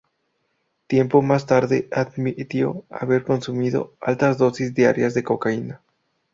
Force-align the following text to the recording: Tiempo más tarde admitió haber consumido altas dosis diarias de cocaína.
Tiempo 0.87 1.21
más 1.21 1.45
tarde 1.45 1.87
admitió 1.91 2.85
haber 2.89 3.23
consumido 3.23 3.93
altas 4.01 4.39
dosis 4.39 4.73
diarias 4.73 5.13
de 5.13 5.23
cocaína. 5.23 5.81